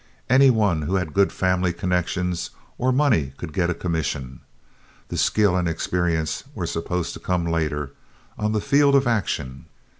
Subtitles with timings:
[0.31, 4.39] Any one who had good family connections or money could get a commission.
[5.09, 7.91] The skill and experience were supposed to come later,
[8.35, 9.65] on the field of action.